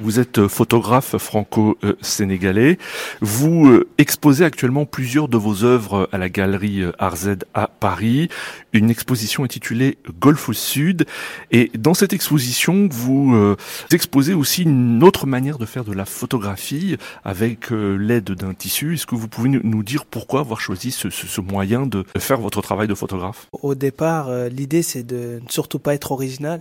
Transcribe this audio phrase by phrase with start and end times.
[0.00, 2.78] Vous êtes photographe franco-sénégalais.
[3.20, 8.30] Vous euh, exposez actuellement plusieurs de vos œuvres à la galerie euh, RZ à Paris.
[8.72, 11.04] Une exposition intitulée Golfe au Sud.
[11.50, 13.56] Et dans cette exposition, vous euh,
[13.92, 18.94] exposez aussi une autre manière de faire de la photographie avec l'aide d'un tissu.
[18.94, 22.62] Est-ce que vous pouvez nous dire pourquoi avoir choisi ce, ce moyen de faire votre
[22.62, 23.48] travail de photographe?
[23.52, 26.60] Au départ, l'idée c'est de ne surtout pas être original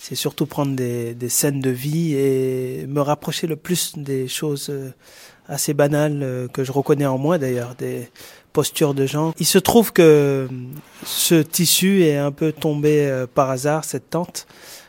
[0.00, 4.68] c'est surtout prendre des, des, scènes de vie et me rapprocher le plus des choses
[4.70, 4.94] euh,
[5.46, 8.08] assez banales euh, que je reconnais en moi d'ailleurs, des
[8.54, 9.34] postures de gens.
[9.38, 10.48] Il se trouve que euh,
[11.04, 14.46] ce tissu est un peu tombé par hasard, cette tente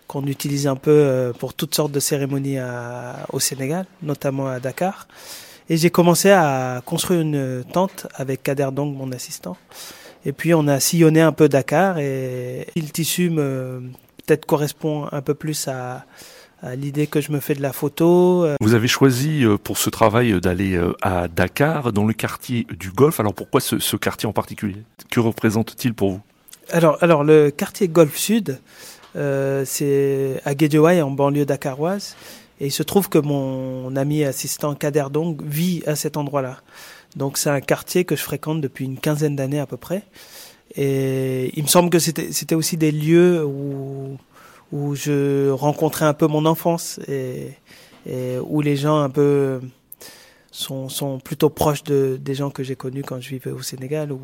[0.07, 5.07] qu'on utilise un peu pour toutes sortes de cérémonies à, au Sénégal, notamment à Dakar.
[5.69, 9.55] Et j'ai commencé à construire une tente avec Kader Dong, mon assistant.
[10.25, 13.83] Et puis on a sillonné un peu Dakar et le tissu me
[14.31, 16.05] peut-être correspond un peu plus à,
[16.75, 18.47] l'idée que je me fais de la photo.
[18.61, 22.91] Vous avez choisi euh, pour ce travail d'aller euh, à Dakar, dans le quartier du
[22.91, 23.19] Golfe.
[23.19, 24.83] Alors pourquoi ce, quartier en particulier?
[25.09, 26.21] Que représente-t-il pour vous?
[26.69, 28.59] Alors, alors le quartier Golfe Sud,
[29.17, 32.15] euh, c'est à Guédiouaï, en banlieue dakaroise.
[32.61, 36.61] Et il se trouve que mon ami assistant Kader Dong vit à cet endroit-là.
[37.17, 40.03] Donc c'est un quartier que je fréquente depuis une quinzaine d'années à peu près.
[40.75, 44.17] Et il me semble que c'était aussi des lieux où,
[44.71, 47.49] où je rencontrais un peu mon enfance et,
[48.09, 49.59] et où les gens un peu
[50.51, 54.11] sont, sont plutôt proches de, des gens que j'ai connus quand je vivais au Sénégal
[54.11, 54.19] ou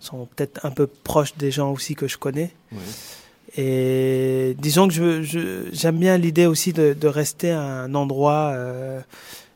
[0.00, 2.52] sont peut-être un peu proches des gens aussi que je connais.
[3.56, 8.52] Et disons que je, je, j'aime bien l'idée aussi de, de, rester à un endroit
[8.54, 9.00] euh,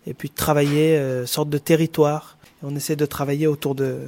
[0.06, 2.38] et puis de travailler, euh, sorte de territoire.
[2.62, 3.98] on essaie de travailler autour de,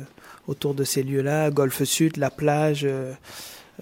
[0.49, 3.13] autour de ces lieux-là, Golfe Sud, la plage, euh,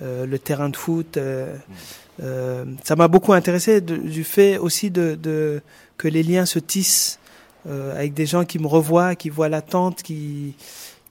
[0.02, 1.16] euh, le terrain de foot.
[1.16, 1.56] Euh,
[2.84, 5.62] ça m'a beaucoup intéressé du fait aussi de, de,
[5.96, 7.18] que les liens se tissent
[7.66, 10.54] avec des gens qui me revoient, qui voient l'attente, qui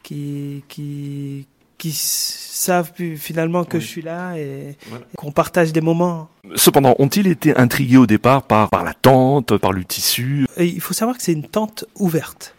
[0.04, 1.48] qui qui
[1.80, 4.76] qui savent finalement que je suis là et
[5.16, 6.30] qu'on partage des moments.
[6.56, 10.46] Cependant, ont-ils été intrigués au départ par, par la tente, par le tissu?
[10.58, 12.54] Il faut savoir que c'est une tente ouverte.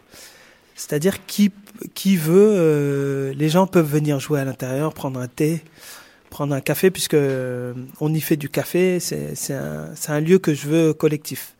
[0.81, 1.51] C'est-à-dire qui
[1.93, 5.61] qui veut, euh, les gens peuvent venir jouer à l'intérieur, prendre un thé,
[6.31, 8.99] prendre un café, puisque euh, on y fait du café.
[8.99, 11.55] C'est un, un, lieu que je veux collectif.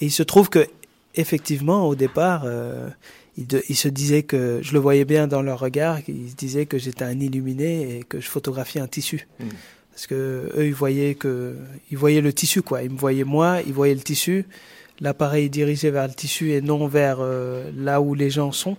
[0.00, 0.66] Et il se trouve que
[1.14, 2.88] effectivement, au départ, euh,
[3.36, 6.78] ils, se disaient que je le voyais bien dans leur regard, ils se disaient que
[6.78, 9.28] j'étais un illuminé et que je photographiais un tissu.
[9.40, 9.44] Mmh.
[9.92, 11.56] Parce que eux, ils voyaient que,
[11.90, 12.82] ils voyaient le tissu, quoi.
[12.82, 14.46] Ils me voyaient moi, ils voyaient le tissu
[15.00, 18.76] l'appareil dirigé vers le tissu et non vers euh, là où les gens sont.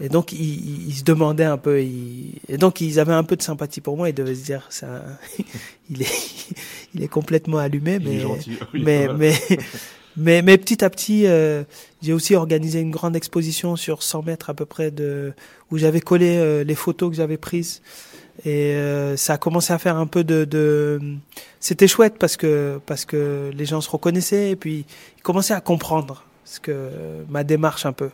[0.00, 3.36] Et donc ils, ils se demandaient un peu, ils, et donc ils avaient un peu
[3.36, 4.08] de sympathie pour moi.
[4.08, 5.04] Ils devaient se dire, ça,
[5.90, 6.54] il est,
[6.94, 8.58] il est complètement allumé, mais, gentil.
[8.74, 9.34] mais, mais,
[10.16, 11.64] mais, mais, petit à petit, euh,
[12.02, 15.32] j'ai aussi organisé une grande exposition sur 100 mètres à peu près de,
[15.70, 17.82] où j'avais collé euh, les photos que j'avais prises.
[18.44, 21.00] Et euh, ça a commencé à faire un peu de, de...
[21.60, 24.86] c'était chouette parce que parce que les gens se reconnaissaient et puis
[25.18, 26.90] ils commençaient à comprendre ce que
[27.28, 28.10] ma démarche un peu.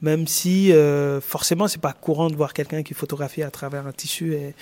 [0.00, 3.92] Même si euh, forcément c'est pas courant de voir quelqu'un qui photographie à travers un
[3.92, 4.34] tissu.
[4.34, 4.54] Et...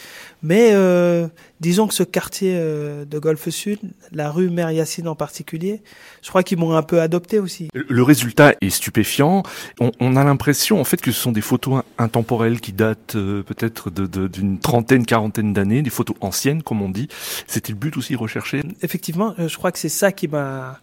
[0.43, 1.29] Mais euh,
[1.61, 3.79] disons que ce quartier euh, de Golfe Sud,
[4.13, 5.83] la rue Mère Yacine en particulier,
[6.23, 7.69] je crois qu'ils m'ont un peu adopté aussi.
[7.75, 9.43] Le résultat est stupéfiant.
[9.81, 13.43] On, on a l'impression en fait que ce sont des photos intemporelles qui datent euh,
[13.43, 17.09] peut-être d'une de, trentaine, quarantaine d'années, des photos anciennes comme on dit.
[17.47, 18.63] C'était le but aussi recherché?
[18.83, 20.81] Effectivement, je crois que c'est ça qui m'a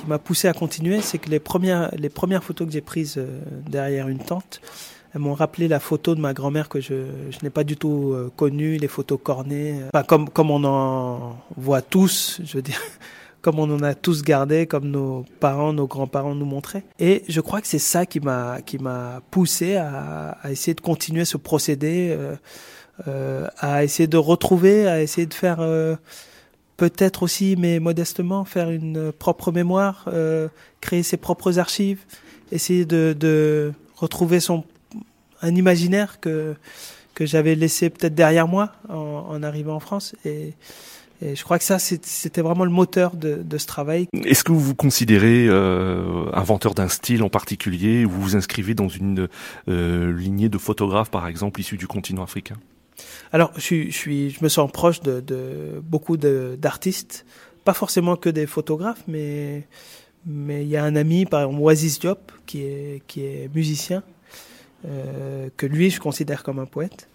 [0.00, 3.16] qui m'a poussé à continuer, c'est que les premières, les premières photos que j'ai prises
[3.18, 4.60] euh, derrière une tente,
[5.14, 8.12] elles m'ont rappelé la photo de ma grand-mère que je, je n'ai pas du tout
[8.12, 12.80] euh, connue, les photos cornées, enfin, comme, comme on en voit tous, je veux dire,
[13.42, 16.84] comme on en a tous gardé, comme nos parents, nos grands-parents nous montraient.
[16.98, 21.24] Et je crois que c'est ça qui m'a, qui m'a poussé à, essayer de continuer
[21.24, 22.36] ce procédé, euh,
[23.08, 25.58] euh, à essayer de retrouver, à essayer de faire
[26.80, 30.48] peut-être aussi, mais modestement, faire une propre mémoire, euh,
[30.80, 32.04] créer ses propres archives,
[32.52, 34.64] essayer de, retrouver son
[35.42, 36.54] un imaginaire que
[37.14, 40.54] que j'avais laissé peut-être derrière moi en, arrivant en France et,
[41.22, 44.06] je crois que ça c'était vraiment le moteur de, ce travail.
[44.24, 48.72] Est-ce que vous vous considérez euh, inventeur d'un style en particulier ou vous vous inscrivez
[48.72, 49.28] dans une
[49.68, 52.56] euh, lignée de photographes par exemple issus du continent africain?
[53.32, 57.24] Alors, je, suis, je me sens proche de, de beaucoup d'artistes,
[57.64, 59.66] pas forcément que des photographes, mais
[60.26, 64.02] mais il y a un ami, par exemple Oasis Diop, qui est qui est musicien,
[64.86, 67.08] euh, que lui je considère comme un poète.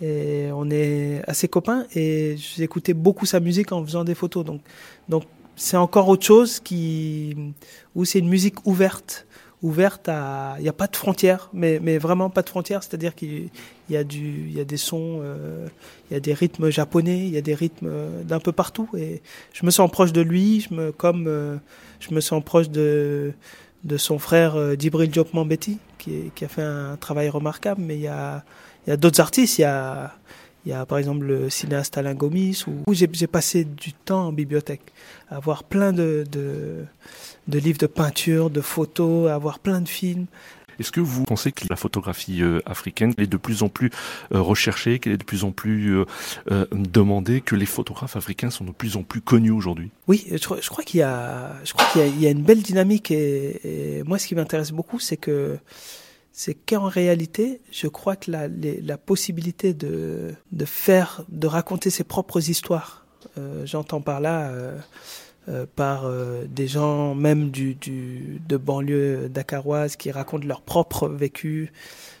[0.00, 4.44] Et on est assez copains et j'écoutais beaucoup sa musique en faisant des photos.
[4.44, 4.62] Donc
[5.08, 5.24] donc
[5.56, 7.36] c'est encore autre chose qui
[7.94, 9.26] où c'est une musique ouverte
[9.62, 12.82] ouverte à il n'y a pas de frontières mais mais vraiment pas de frontières.
[12.82, 13.50] C'est-à-dire qu'il
[13.88, 15.66] y a du il y a des sons euh,
[16.10, 17.90] il y a des rythmes japonais il y a des rythmes
[18.24, 18.88] d'un peu partout.
[18.96, 19.22] Et
[19.52, 21.56] je me sens proche de lui je me comme euh,
[22.00, 23.32] je me sens proche de
[23.84, 27.82] de son frère euh, Djibril Diop Mambeti qui qui a fait un travail remarquable.
[27.82, 28.44] Mais il y a
[28.86, 29.58] il y a d'autres artistes.
[29.58, 30.14] Il y a
[30.64, 34.32] il y a par exemple le cinéaste Alain Gomis où j'ai passé du temps en
[34.32, 34.92] bibliothèque
[35.28, 36.84] à voir plein de, de,
[37.48, 40.26] de livres de peinture, de photos, à voir plein de films.
[40.78, 43.90] Est-ce que vous pensez que la photographie euh, africaine est de plus en plus
[44.32, 45.94] euh, recherchée, qu'elle est de plus en plus
[46.50, 49.90] euh, demandée, que les photographes africains sont de plus en plus connus aujourd'hui?
[50.08, 51.04] Oui, je, je, crois qu'il y
[51.92, 55.18] qu'il y, y, a une belle dynamique et, et moi, ce qui m'intéresse beaucoup, c'est
[55.18, 55.58] que
[56.32, 61.90] c'est qu'en réalité, je crois que la, les, la possibilité de, de faire, de raconter
[61.90, 63.04] ses propres histoires,
[63.38, 64.78] euh, j'entends par là euh,
[65.48, 66.10] euh, par
[66.48, 71.72] des gens même du, du de banlieue dakaroise qui racontent leur propre vécu.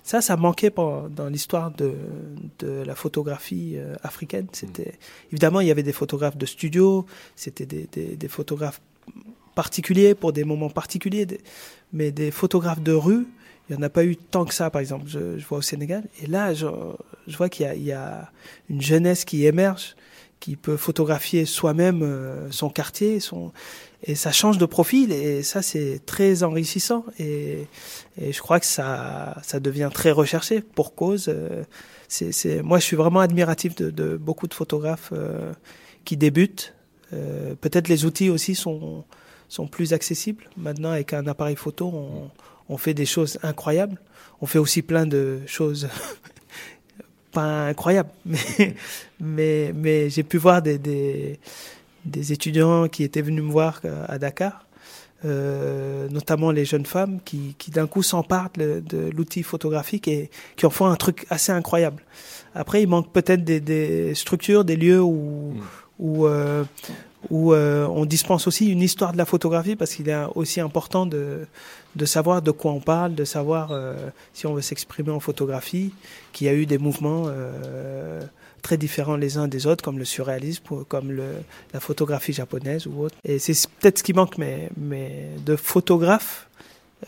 [0.02, 1.94] Ça, ça manquait dans l'histoire de,
[2.58, 4.46] de la photographie africaine.
[4.52, 4.98] C'était
[5.30, 7.06] évidemment il y avait des photographes de studio,
[7.36, 8.80] c'était des, des, des photographes
[9.54, 11.26] particuliers pour des moments particuliers,
[11.92, 13.26] mais des photographes de rue
[13.70, 16.02] il n'y en a pas eu tant que ça, par exemple, je, vois au Sénégal.
[16.20, 16.66] Et là, je,
[17.28, 18.32] vois qu'il y, a
[18.68, 19.94] une jeunesse qui émerge,
[20.40, 23.20] qui peut photographier soi-même euh, son quartier,
[24.02, 27.66] et ça change de profil et ça c'est très enrichissant et,
[28.18, 31.28] je crois que ça devient très recherché pour cause.
[31.28, 31.62] Euh,
[32.62, 35.52] moi je suis vraiment admiratif de, beaucoup de photographes euh,
[36.04, 36.74] qui débutent.
[37.60, 39.04] Peut-être les outils aussi sont
[39.50, 41.90] sont plus accessibles maintenant avec un appareil photo.
[41.92, 42.30] On,
[42.70, 43.98] on fait des choses incroyables.
[44.40, 45.88] On fait aussi plein de choses
[47.32, 48.74] pas incroyables, mais
[49.20, 51.38] mais mais j'ai pu voir des, des
[52.06, 54.66] des étudiants qui étaient venus me voir à Dakar,
[55.24, 60.30] euh, notamment les jeunes femmes qui qui d'un coup s'emparent de, de l'outil photographique et
[60.56, 62.02] qui en font un truc assez incroyable.
[62.54, 65.60] Après, il manque peut-être des, des structures, des lieux où mmh.
[65.98, 66.64] où euh,
[67.28, 71.04] où euh, on dispense aussi une histoire de la photographie parce qu'il est aussi important
[71.04, 71.46] de,
[71.96, 73.94] de savoir de quoi on parle, de savoir euh,
[74.32, 75.92] si on veut s'exprimer en photographie,
[76.32, 78.22] qu'il y a eu des mouvements euh,
[78.62, 81.34] très différents les uns des autres, comme le surréalisme, comme le,
[81.74, 83.16] la photographie japonaise ou autre.
[83.24, 86.48] Et c'est peut-être ce qui manque, mais, mais de photographes,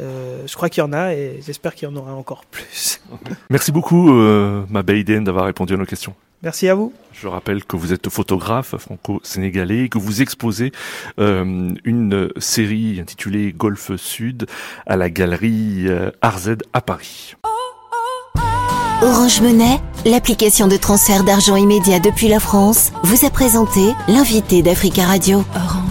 [0.01, 3.01] euh, je crois qu'il y en a et j'espère qu'il y en aura encore plus.
[3.51, 6.15] Merci beaucoup, euh, Mabeiden, d'avoir répondu à nos questions.
[6.43, 6.93] Merci à vous.
[7.13, 10.73] Je rappelle que vous êtes photographe franco-sénégalais et que vous exposez
[11.21, 14.47] euh, une série intitulée Golfe Sud
[14.87, 17.37] à la galerie euh, RZ à Paris.
[19.03, 25.05] Orange Monnaie, l'application de transfert d'argent immédiat depuis la France, vous a présenté l'invité d'Africa
[25.05, 25.45] Radio.
[25.55, 25.82] Orange.